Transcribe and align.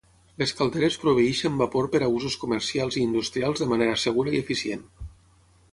Les 0.41 0.51
calderes 0.61 0.95
proveeixen 1.03 1.59
vapor 1.59 1.89
per 1.97 2.01
a 2.05 2.09
usos 2.15 2.39
comercials 2.45 2.99
i 3.01 3.05
industrials 3.11 3.65
de 3.65 3.69
manera 3.75 3.99
segura 4.07 4.37
i 4.39 4.43
eficient. 4.45 4.87